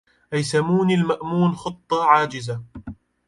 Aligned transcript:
أيسومني 0.33 0.93
المأمون 0.95 1.55
خطة 1.55 2.05
عاجز 2.05 2.57